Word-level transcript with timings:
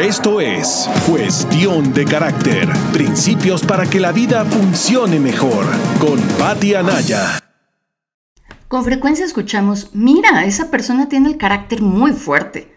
Esto 0.00 0.40
es 0.40 0.88
Cuestión 1.08 1.94
de 1.94 2.04
Carácter, 2.04 2.68
principios 2.92 3.62
para 3.62 3.86
que 3.86 4.00
la 4.00 4.10
vida 4.10 4.44
funcione 4.44 5.20
mejor, 5.20 5.64
con 6.00 6.20
Patti 6.36 6.74
Anaya. 6.74 7.38
Con 8.66 8.84
frecuencia 8.84 9.24
escuchamos, 9.24 9.90
mira, 9.94 10.44
esa 10.46 10.68
persona 10.68 11.08
tiene 11.08 11.28
el 11.28 11.36
carácter 11.36 11.80
muy 11.80 12.12
fuerte, 12.12 12.74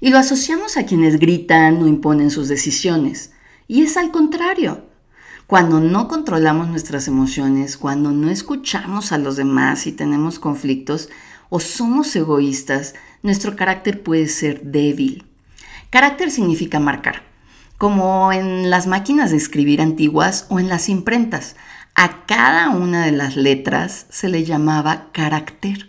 y 0.00 0.10
lo 0.10 0.18
asociamos 0.18 0.76
a 0.76 0.86
quienes 0.86 1.20
gritan 1.20 1.80
o 1.82 1.86
imponen 1.86 2.30
sus 2.32 2.48
decisiones, 2.48 3.32
y 3.68 3.82
es 3.82 3.96
al 3.96 4.10
contrario. 4.10 4.86
Cuando 5.46 5.78
no 5.78 6.08
controlamos 6.08 6.66
nuestras 6.66 7.06
emociones, 7.06 7.76
cuando 7.76 8.10
no 8.10 8.28
escuchamos 8.28 9.12
a 9.12 9.18
los 9.18 9.36
demás 9.36 9.86
y 9.86 9.92
tenemos 9.92 10.40
conflictos 10.40 11.10
o 11.48 11.60
somos 11.60 12.14
egoístas, 12.16 12.94
nuestro 13.22 13.54
carácter 13.54 14.02
puede 14.02 14.26
ser 14.26 14.62
débil. 14.62 15.25
Carácter 15.96 16.30
significa 16.30 16.78
marcar, 16.78 17.22
como 17.78 18.30
en 18.30 18.68
las 18.68 18.86
máquinas 18.86 19.30
de 19.30 19.38
escribir 19.38 19.80
antiguas 19.80 20.44
o 20.50 20.60
en 20.60 20.68
las 20.68 20.90
imprentas. 20.90 21.56
A 21.94 22.26
cada 22.26 22.68
una 22.68 23.06
de 23.06 23.12
las 23.12 23.34
letras 23.34 24.04
se 24.10 24.28
le 24.28 24.44
llamaba 24.44 25.06
carácter, 25.12 25.88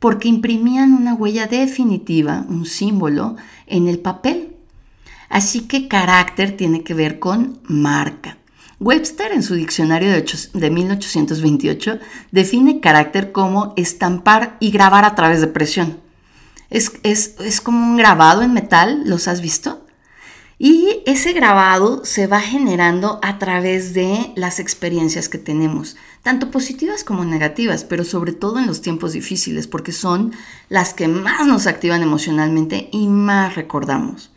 porque 0.00 0.26
imprimían 0.26 0.94
una 0.94 1.14
huella 1.14 1.46
definitiva, 1.46 2.44
un 2.48 2.66
símbolo, 2.66 3.36
en 3.68 3.86
el 3.86 4.00
papel. 4.00 4.56
Así 5.28 5.60
que 5.60 5.86
carácter 5.86 6.56
tiene 6.56 6.82
que 6.82 6.94
ver 6.94 7.20
con 7.20 7.60
marca. 7.68 8.36
Webster 8.80 9.30
en 9.30 9.44
su 9.44 9.54
diccionario 9.54 10.10
de, 10.10 10.70
1828 10.70 12.00
define 12.32 12.80
carácter 12.80 13.30
como 13.30 13.74
estampar 13.76 14.56
y 14.58 14.72
grabar 14.72 15.04
a 15.04 15.14
través 15.14 15.40
de 15.40 15.46
presión. 15.46 16.09
Es, 16.70 16.92
es, 17.02 17.60
como 17.60 17.84
un 17.84 17.96
grabado 17.96 18.42
en 18.42 18.52
metal, 18.52 19.02
¿los 19.04 19.28
has 19.28 19.40
visto? 19.40 19.84
Y 20.58 21.02
ese 21.06 21.32
grabado 21.32 22.04
se 22.04 22.26
va 22.26 22.40
generando 22.40 23.18
a 23.22 23.38
través 23.38 23.94
de 23.94 24.32
las 24.36 24.60
experiencias 24.60 25.28
que 25.28 25.38
tenemos, 25.38 25.96
tanto 26.22 26.50
positivas 26.50 27.02
como 27.02 27.24
negativas, 27.24 27.84
pero 27.84 28.04
sobre 28.04 28.32
todo 28.32 28.58
en 28.58 28.66
los 28.66 28.82
tiempos 28.82 29.12
difíciles, 29.12 29.66
porque 29.66 29.92
son 29.92 30.32
las 30.68 30.94
que 30.94 31.08
más 31.08 31.46
nos 31.46 31.66
activan 31.66 32.02
emocionalmente 32.02 32.88
y 32.92 33.08
más 33.08 33.56
recordamos 33.56 34.30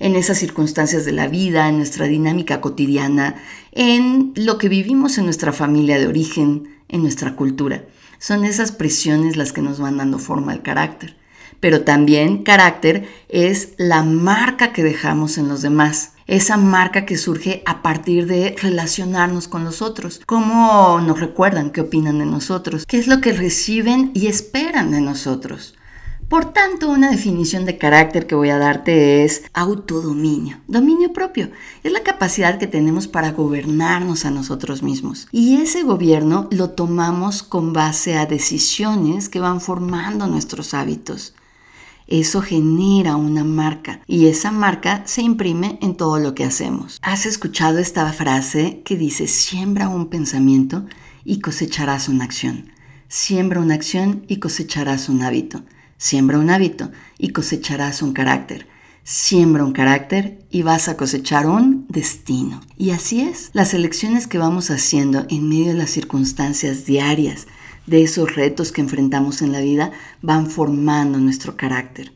en 0.00 0.14
esas 0.14 0.38
circunstancias 0.38 1.04
de 1.04 1.12
la 1.12 1.26
vida, 1.26 1.68
en 1.68 1.78
nuestra 1.78 2.06
dinámica 2.06 2.60
cotidiana, 2.60 3.36
en 3.72 4.32
lo 4.36 4.58
que 4.58 4.68
vivimos 4.68 5.18
en 5.18 5.24
nuestra 5.24 5.52
familia 5.52 5.98
de 5.98 6.06
origen, 6.06 6.68
en 6.88 7.02
nuestra 7.02 7.34
cultura. 7.34 7.84
Son 8.18 8.44
esas 8.44 8.72
presiones 8.72 9.36
las 9.36 9.52
que 9.52 9.62
nos 9.62 9.80
van 9.80 9.96
dando 9.96 10.18
forma 10.18 10.52
al 10.52 10.62
carácter. 10.62 11.17
Pero 11.60 11.82
también 11.82 12.44
carácter 12.44 13.08
es 13.28 13.74
la 13.78 14.02
marca 14.02 14.72
que 14.72 14.82
dejamos 14.82 15.38
en 15.38 15.48
los 15.48 15.62
demás, 15.62 16.12
esa 16.28 16.58
marca 16.58 17.06
que 17.06 17.16
surge 17.16 17.62
a 17.64 17.82
partir 17.82 18.26
de 18.26 18.54
relacionarnos 18.60 19.48
con 19.48 19.64
los 19.64 19.80
otros, 19.80 20.20
cómo 20.26 21.00
nos 21.00 21.18
recuerdan, 21.18 21.70
qué 21.70 21.80
opinan 21.80 22.18
de 22.18 22.26
nosotros, 22.26 22.84
qué 22.86 22.98
es 22.98 23.06
lo 23.06 23.20
que 23.20 23.32
reciben 23.32 24.10
y 24.14 24.26
esperan 24.26 24.90
de 24.90 25.00
nosotros. 25.00 25.74
Por 26.28 26.52
tanto, 26.52 26.90
una 26.90 27.10
definición 27.10 27.64
de 27.64 27.78
carácter 27.78 28.26
que 28.26 28.34
voy 28.34 28.50
a 28.50 28.58
darte 28.58 29.24
es 29.24 29.44
autodominio, 29.54 30.58
dominio 30.66 31.14
propio. 31.14 31.50
Es 31.82 31.90
la 31.90 32.02
capacidad 32.02 32.58
que 32.58 32.66
tenemos 32.66 33.08
para 33.08 33.32
gobernarnos 33.32 34.26
a 34.26 34.30
nosotros 34.30 34.82
mismos. 34.82 35.26
Y 35.32 35.56
ese 35.56 35.84
gobierno 35.84 36.46
lo 36.50 36.68
tomamos 36.70 37.42
con 37.42 37.72
base 37.72 38.18
a 38.18 38.26
decisiones 38.26 39.30
que 39.30 39.40
van 39.40 39.62
formando 39.62 40.26
nuestros 40.26 40.74
hábitos. 40.74 41.32
Eso 42.08 42.40
genera 42.40 43.16
una 43.16 43.44
marca 43.44 44.00
y 44.06 44.26
esa 44.28 44.50
marca 44.50 45.02
se 45.04 45.20
imprime 45.20 45.78
en 45.82 45.94
todo 45.94 46.18
lo 46.18 46.34
que 46.34 46.44
hacemos. 46.44 46.98
¿Has 47.02 47.26
escuchado 47.26 47.78
esta 47.78 48.10
frase 48.14 48.80
que 48.82 48.96
dice 48.96 49.26
siembra 49.26 49.90
un 49.90 50.08
pensamiento 50.08 50.86
y 51.22 51.40
cosecharás 51.40 52.08
una 52.08 52.24
acción? 52.24 52.72
Siembra 53.08 53.60
una 53.60 53.74
acción 53.74 54.24
y 54.26 54.38
cosecharás 54.38 55.10
un 55.10 55.22
hábito. 55.22 55.64
Siembra 55.98 56.38
un 56.38 56.48
hábito 56.48 56.90
y 57.18 57.28
cosecharás 57.30 58.00
un 58.00 58.14
carácter. 58.14 58.66
Siembra 59.04 59.64
un 59.64 59.72
carácter 59.72 60.46
y 60.50 60.62
vas 60.62 60.88
a 60.88 60.96
cosechar 60.96 61.46
un 61.46 61.86
destino. 61.88 62.62
Y 62.78 62.90
así 62.90 63.20
es, 63.20 63.50
las 63.52 63.74
elecciones 63.74 64.26
que 64.26 64.38
vamos 64.38 64.70
haciendo 64.70 65.26
en 65.28 65.46
medio 65.46 65.68
de 65.68 65.74
las 65.74 65.90
circunstancias 65.90 66.86
diarias, 66.86 67.46
de 67.88 68.02
esos 68.02 68.34
retos 68.34 68.72
que 68.72 68.80
enfrentamos 68.80 69.42
en 69.42 69.52
la 69.52 69.60
vida, 69.60 69.92
van 70.22 70.50
formando 70.50 71.18
nuestro 71.18 71.56
carácter. 71.56 72.12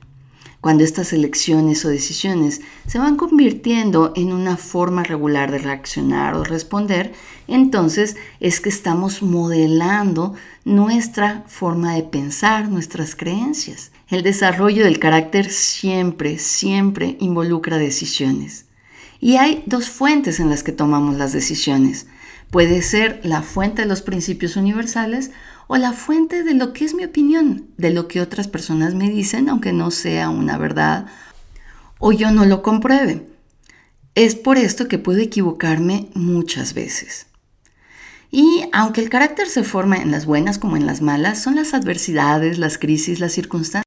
Cuando 0.63 0.85
estas 0.85 1.13
elecciones 1.13 1.85
o 1.85 1.89
decisiones 1.89 2.61
se 2.87 3.01
van 3.01 3.17
convirtiendo 3.17 4.13
en 4.15 4.33
una 4.33 4.57
forma 4.57 5.03
regular 5.03 5.51
de 5.51 5.59
reaccionar 5.59 6.35
o 6.35 6.45
responder, 6.45 7.13
entonces 7.49 8.17
es 8.39 8.61
que 8.61 8.69
estamos 8.69 9.23
modelando 9.23 10.35
nuestra 10.65 11.43
forma 11.49 11.95
de 11.95 12.05
pensar, 12.05 12.69
nuestras 12.69 13.17
creencias. 13.17 13.91
El 14.09 14.23
desarrollo 14.23 14.85
del 14.85 15.01
carácter 15.01 15.51
siempre, 15.51 16.39
siempre 16.39 17.17
involucra 17.19 17.77
decisiones. 17.79 18.67
Y 19.19 19.39
hay 19.39 19.65
dos 19.67 19.89
fuentes 19.89 20.39
en 20.39 20.49
las 20.49 20.63
que 20.63 20.71
tomamos 20.71 21.17
las 21.17 21.33
decisiones. 21.33 22.07
Puede 22.53 22.83
ser 22.83 23.21
la 23.25 23.43
fuente 23.43 23.83
de 23.83 23.89
los 23.89 24.03
principios 24.03 24.57
universales 24.57 25.33
o 25.73 25.79
la 25.79 25.95
fuente 25.95 26.43
de 26.43 26.53
lo 26.53 26.75
que 26.75 26.85
es 26.85 26.93
mi 26.93 27.03
opinión, 27.03 27.71
de 27.79 27.89
lo 27.89 28.07
que 28.07 28.21
otras 28.21 28.47
personas 28.47 28.95
me 28.95 29.09
dicen, 29.09 29.49
aunque 29.49 29.73
no 29.73 29.91
sea 29.91 30.29
una 30.29 30.59
verdad 30.59 31.07
o 31.99 32.13
yo 32.13 32.31
no 32.31 32.45
lo 32.45 32.61
compruebe. 32.61 33.27
Es 34.15 34.35
por 34.35 34.59
esto 34.59 34.87
que 34.87 34.99
puedo 34.99 35.21
equivocarme 35.21 36.11
muchas 36.13 36.75
veces. 36.75 37.27
Y 38.31 38.65
aunque 38.75 39.01
el 39.01 39.09
carácter 39.09 39.49
se 39.49 39.65
forma 39.65 39.97
en 39.97 40.11
las 40.11 40.27
buenas 40.27 40.59
como 40.59 40.77
en 40.77 40.85
las 40.85 41.01
malas, 41.01 41.43
son 41.43 41.55
las 41.55 41.73
adversidades, 41.73 42.59
las 42.59 42.77
crisis, 42.77 43.19
las 43.19 43.33
circunstancias 43.33 43.87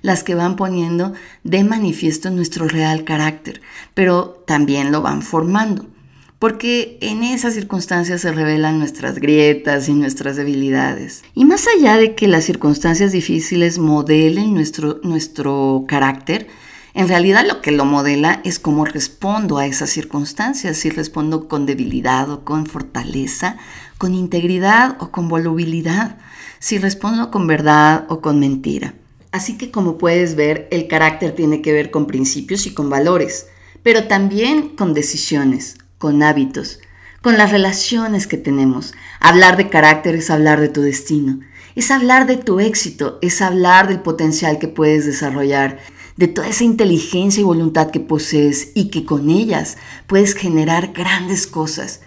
las 0.00 0.24
que 0.24 0.34
van 0.34 0.56
poniendo 0.56 1.12
de 1.42 1.64
manifiesto 1.64 2.30
nuestro 2.30 2.66
real 2.66 3.04
carácter, 3.04 3.60
pero 3.92 4.42
también 4.46 4.90
lo 4.90 5.02
van 5.02 5.20
formando 5.20 5.93
porque 6.38 6.98
en 7.00 7.22
esas 7.22 7.54
circunstancias 7.54 8.20
se 8.20 8.32
revelan 8.32 8.78
nuestras 8.78 9.18
grietas 9.18 9.88
y 9.88 9.94
nuestras 9.94 10.36
debilidades. 10.36 11.22
Y 11.34 11.44
más 11.44 11.66
allá 11.66 11.96
de 11.96 12.14
que 12.14 12.28
las 12.28 12.44
circunstancias 12.44 13.12
difíciles 13.12 13.78
modelen 13.78 14.54
nuestro, 14.54 15.00
nuestro 15.02 15.84
carácter, 15.88 16.48
en 16.94 17.08
realidad 17.08 17.44
lo 17.46 17.60
que 17.60 17.72
lo 17.72 17.84
modela 17.84 18.40
es 18.44 18.58
cómo 18.60 18.84
respondo 18.84 19.58
a 19.58 19.66
esas 19.66 19.90
circunstancias, 19.90 20.76
si 20.76 20.90
respondo 20.90 21.48
con 21.48 21.66
debilidad 21.66 22.30
o 22.30 22.44
con 22.44 22.66
fortaleza, 22.66 23.56
con 23.98 24.14
integridad 24.14 24.96
o 25.00 25.10
con 25.10 25.28
volubilidad, 25.28 26.18
si 26.60 26.78
respondo 26.78 27.30
con 27.30 27.46
verdad 27.46 28.04
o 28.08 28.20
con 28.20 28.38
mentira. 28.38 28.94
Así 29.32 29.58
que 29.58 29.72
como 29.72 29.98
puedes 29.98 30.36
ver, 30.36 30.68
el 30.70 30.86
carácter 30.86 31.32
tiene 31.32 31.62
que 31.62 31.72
ver 31.72 31.90
con 31.90 32.06
principios 32.06 32.66
y 32.66 32.74
con 32.74 32.88
valores, 32.88 33.48
pero 33.82 34.04
también 34.04 34.76
con 34.76 34.94
decisiones, 34.94 35.76
con 36.04 36.22
hábitos, 36.22 36.80
con 37.22 37.38
las 37.38 37.50
relaciones 37.50 38.26
que 38.26 38.36
tenemos. 38.36 38.92
Hablar 39.20 39.56
de 39.56 39.70
carácter 39.70 40.14
es 40.16 40.28
hablar 40.28 40.60
de 40.60 40.68
tu 40.68 40.82
destino, 40.82 41.40
es 41.76 41.90
hablar 41.90 42.26
de 42.26 42.36
tu 42.36 42.60
éxito, 42.60 43.18
es 43.22 43.40
hablar 43.40 43.88
del 43.88 44.00
potencial 44.00 44.58
que 44.58 44.68
puedes 44.68 45.06
desarrollar, 45.06 45.78
de 46.18 46.28
toda 46.28 46.48
esa 46.48 46.62
inteligencia 46.62 47.40
y 47.40 47.44
voluntad 47.44 47.90
que 47.90 48.00
posees 48.00 48.72
y 48.74 48.90
que 48.90 49.06
con 49.06 49.30
ellas 49.30 49.78
puedes 50.06 50.34
generar 50.34 50.92
grandes 50.92 51.46
cosas 51.46 52.02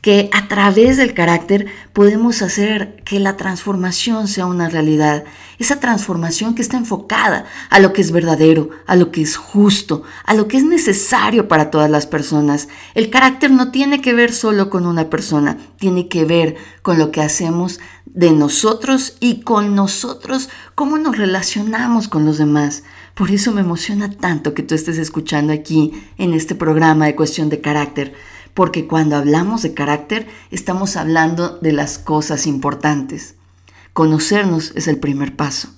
que 0.00 0.30
a 0.32 0.48
través 0.48 0.96
del 0.96 1.12
carácter 1.12 1.66
podemos 1.92 2.40
hacer 2.40 3.02
que 3.04 3.20
la 3.20 3.36
transformación 3.36 4.28
sea 4.28 4.46
una 4.46 4.68
realidad. 4.68 5.24
Esa 5.58 5.78
transformación 5.78 6.54
que 6.54 6.62
está 6.62 6.78
enfocada 6.78 7.44
a 7.68 7.80
lo 7.80 7.92
que 7.92 8.00
es 8.00 8.10
verdadero, 8.10 8.70
a 8.86 8.96
lo 8.96 9.10
que 9.10 9.20
es 9.20 9.36
justo, 9.36 10.02
a 10.24 10.32
lo 10.32 10.48
que 10.48 10.56
es 10.56 10.64
necesario 10.64 11.48
para 11.48 11.70
todas 11.70 11.90
las 11.90 12.06
personas. 12.06 12.68
El 12.94 13.10
carácter 13.10 13.50
no 13.50 13.70
tiene 13.70 14.00
que 14.00 14.14
ver 14.14 14.32
solo 14.32 14.70
con 14.70 14.86
una 14.86 15.10
persona, 15.10 15.58
tiene 15.78 16.08
que 16.08 16.24
ver 16.24 16.56
con 16.82 16.98
lo 16.98 17.10
que 17.10 17.20
hacemos 17.20 17.78
de 18.06 18.32
nosotros 18.32 19.16
y 19.20 19.42
con 19.42 19.74
nosotros, 19.74 20.48
cómo 20.74 20.98
nos 20.98 21.16
relacionamos 21.16 22.08
con 22.08 22.24
los 22.24 22.38
demás. 22.38 22.82
Por 23.14 23.30
eso 23.30 23.52
me 23.52 23.60
emociona 23.60 24.10
tanto 24.10 24.54
que 24.54 24.62
tú 24.62 24.74
estés 24.74 24.98
escuchando 24.98 25.52
aquí 25.52 25.92
en 26.16 26.32
este 26.32 26.54
programa 26.54 27.06
de 27.06 27.14
cuestión 27.14 27.50
de 27.50 27.60
carácter 27.60 28.14
porque 28.54 28.86
cuando 28.86 29.16
hablamos 29.16 29.62
de 29.62 29.74
carácter 29.74 30.28
estamos 30.50 30.96
hablando 30.96 31.58
de 31.60 31.72
las 31.72 31.98
cosas 31.98 32.46
importantes. 32.46 33.34
Conocernos 33.92 34.72
es 34.76 34.88
el 34.88 34.98
primer 34.98 35.36
paso. 35.36 35.68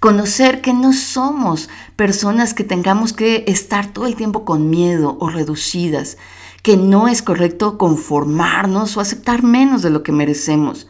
Conocer 0.00 0.60
que 0.60 0.74
no 0.74 0.92
somos 0.92 1.68
personas 1.96 2.52
que 2.52 2.64
tengamos 2.64 3.12
que 3.12 3.44
estar 3.46 3.92
todo 3.92 4.06
el 4.06 4.14
tiempo 4.14 4.44
con 4.44 4.68
miedo 4.68 5.16
o 5.20 5.30
reducidas, 5.30 6.18
que 6.62 6.76
no 6.76 7.08
es 7.08 7.22
correcto 7.22 7.78
conformarnos 7.78 8.96
o 8.96 9.00
aceptar 9.00 9.42
menos 9.42 9.82
de 9.82 9.90
lo 9.90 10.02
que 10.02 10.12
merecemos. 10.12 10.86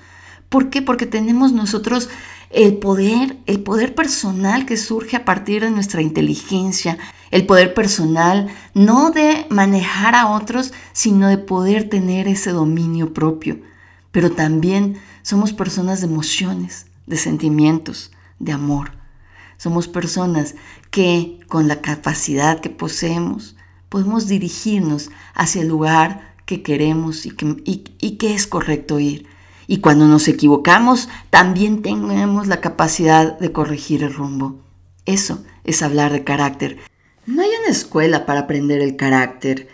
¿Por 0.48 0.70
qué? 0.70 0.82
Porque 0.82 1.06
tenemos 1.06 1.52
nosotros 1.52 2.08
el 2.50 2.76
poder, 2.78 3.36
el 3.46 3.60
poder 3.60 3.94
personal 3.94 4.66
que 4.66 4.76
surge 4.76 5.16
a 5.16 5.24
partir 5.24 5.62
de 5.62 5.70
nuestra 5.70 6.02
inteligencia, 6.02 6.98
el 7.30 7.46
poder 7.46 7.74
personal 7.74 8.48
no 8.74 9.10
de 9.10 9.46
manejar 9.50 10.14
a 10.14 10.28
otros, 10.28 10.72
sino 10.92 11.28
de 11.28 11.38
poder 11.38 11.88
tener 11.88 12.28
ese 12.28 12.50
dominio 12.50 13.12
propio. 13.12 13.60
Pero 14.12 14.30
también 14.32 14.98
somos 15.22 15.52
personas 15.52 16.00
de 16.00 16.06
emociones, 16.06 16.86
de 17.06 17.16
sentimientos, 17.16 18.12
de 18.38 18.52
amor. 18.52 18.92
Somos 19.56 19.88
personas 19.88 20.54
que 20.90 21.40
con 21.48 21.66
la 21.68 21.80
capacidad 21.80 22.60
que 22.60 22.70
poseemos 22.70 23.56
podemos 23.88 24.28
dirigirnos 24.28 25.10
hacia 25.34 25.62
el 25.62 25.68
lugar 25.68 26.34
que 26.44 26.62
queremos 26.62 27.26
y 27.26 27.30
que, 27.30 27.56
y 27.64 28.16
que 28.18 28.34
es 28.34 28.46
correcto 28.46 29.00
ir. 29.00 29.26
Y 29.66 29.78
cuando 29.78 30.06
nos 30.06 30.28
equivocamos, 30.28 31.08
también 31.30 31.82
tenemos 31.82 32.46
la 32.46 32.60
capacidad 32.60 33.38
de 33.38 33.52
corregir 33.52 34.02
el 34.02 34.14
rumbo. 34.14 34.60
Eso 35.04 35.44
es 35.64 35.82
hablar 35.82 36.12
de 36.12 36.24
carácter. 36.24 36.78
No 37.26 37.42
hay 37.42 37.48
una 37.62 37.72
escuela 37.72 38.26
para 38.26 38.40
aprender 38.40 38.80
el 38.80 38.96
carácter. 38.96 39.68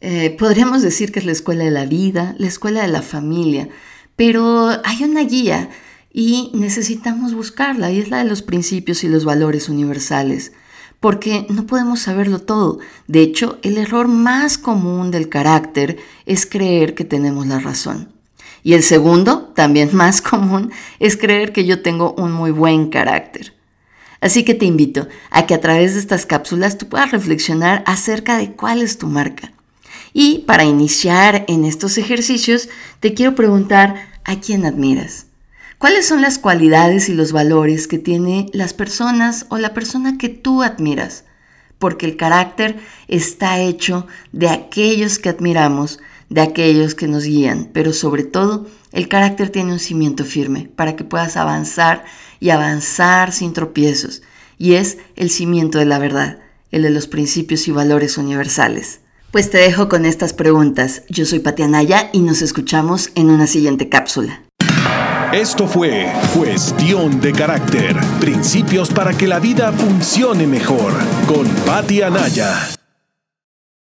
Eh, 0.00 0.36
podríamos 0.38 0.82
decir 0.82 1.10
que 1.10 1.20
es 1.20 1.26
la 1.26 1.32
escuela 1.32 1.64
de 1.64 1.70
la 1.70 1.86
vida, 1.86 2.34
la 2.38 2.46
escuela 2.46 2.82
de 2.82 2.88
la 2.88 3.02
familia, 3.02 3.68
pero 4.16 4.68
hay 4.84 5.04
una 5.04 5.22
guía 5.22 5.70
y 6.12 6.50
necesitamos 6.54 7.34
buscarla 7.34 7.90
y 7.90 8.00
es 8.00 8.10
la 8.10 8.18
de 8.18 8.24
los 8.24 8.42
principios 8.42 9.04
y 9.04 9.08
los 9.08 9.24
valores 9.24 9.68
universales, 9.68 10.52
porque 11.00 11.46
no 11.48 11.66
podemos 11.66 12.00
saberlo 12.00 12.40
todo. 12.40 12.78
De 13.06 13.20
hecho, 13.22 13.58
el 13.62 13.78
error 13.78 14.08
más 14.08 14.58
común 14.58 15.10
del 15.10 15.28
carácter 15.28 15.96
es 16.26 16.46
creer 16.46 16.94
que 16.94 17.04
tenemos 17.04 17.46
la 17.46 17.58
razón. 17.58 18.17
Y 18.62 18.74
el 18.74 18.82
segundo, 18.82 19.52
también 19.54 19.90
más 19.94 20.20
común, 20.22 20.72
es 20.98 21.16
creer 21.16 21.52
que 21.52 21.64
yo 21.64 21.82
tengo 21.82 22.14
un 22.14 22.32
muy 22.32 22.50
buen 22.50 22.90
carácter. 22.90 23.54
Así 24.20 24.44
que 24.44 24.54
te 24.54 24.66
invito 24.66 25.06
a 25.30 25.46
que 25.46 25.54
a 25.54 25.60
través 25.60 25.94
de 25.94 26.00
estas 26.00 26.26
cápsulas 26.26 26.76
tú 26.76 26.88
puedas 26.88 27.12
reflexionar 27.12 27.84
acerca 27.86 28.36
de 28.38 28.52
cuál 28.52 28.82
es 28.82 28.98
tu 28.98 29.06
marca. 29.06 29.52
Y 30.12 30.40
para 30.40 30.64
iniciar 30.64 31.44
en 31.48 31.64
estos 31.64 31.98
ejercicios, 31.98 32.68
te 33.00 33.14
quiero 33.14 33.34
preguntar 33.34 33.94
a 34.24 34.40
quién 34.40 34.64
admiras. 34.64 35.26
¿Cuáles 35.78 36.08
son 36.08 36.22
las 36.22 36.38
cualidades 36.38 37.08
y 37.08 37.14
los 37.14 37.30
valores 37.30 37.86
que 37.86 37.98
tiene 37.98 38.46
las 38.52 38.74
personas 38.74 39.46
o 39.48 39.58
la 39.58 39.74
persona 39.74 40.18
que 40.18 40.28
tú 40.28 40.64
admiras? 40.64 41.24
Porque 41.78 42.06
el 42.06 42.16
carácter 42.16 42.80
está 43.06 43.60
hecho 43.60 44.08
de 44.32 44.48
aquellos 44.48 45.20
que 45.20 45.28
admiramos, 45.28 46.00
de 46.28 46.40
aquellos 46.40 46.94
que 46.94 47.08
nos 47.08 47.24
guían, 47.24 47.70
pero 47.72 47.92
sobre 47.92 48.24
todo 48.24 48.66
el 48.92 49.08
carácter 49.08 49.50
tiene 49.50 49.72
un 49.72 49.78
cimiento 49.78 50.24
firme 50.24 50.70
para 50.76 50.96
que 50.96 51.04
puedas 51.04 51.36
avanzar 51.36 52.04
y 52.40 52.50
avanzar 52.50 53.32
sin 53.32 53.52
tropiezos, 53.52 54.22
y 54.58 54.74
es 54.74 54.98
el 55.16 55.30
cimiento 55.30 55.78
de 55.78 55.84
la 55.84 55.98
verdad, 55.98 56.38
el 56.70 56.82
de 56.82 56.90
los 56.90 57.06
principios 57.06 57.68
y 57.68 57.72
valores 57.72 58.18
universales. 58.18 59.00
Pues 59.30 59.50
te 59.50 59.58
dejo 59.58 59.88
con 59.88 60.06
estas 60.06 60.32
preguntas. 60.32 61.02
Yo 61.10 61.26
soy 61.26 61.40
Patianaya 61.40 62.08
y 62.12 62.20
nos 62.20 62.40
escuchamos 62.40 63.10
en 63.14 63.28
una 63.28 63.46
siguiente 63.46 63.88
cápsula. 63.88 64.42
Esto 65.32 65.68
fue 65.68 66.10
Cuestión 66.34 67.20
de 67.20 67.32
Carácter, 67.32 67.94
Principios 68.18 68.88
para 68.88 69.12
que 69.12 69.26
la 69.26 69.38
vida 69.38 69.70
funcione 69.72 70.46
mejor, 70.46 70.94
con 71.26 71.46
Pati 71.66 72.00
Anaya. 72.00 72.70